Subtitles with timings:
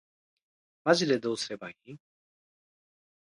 [0.83, 1.97] マジでどうすればいいん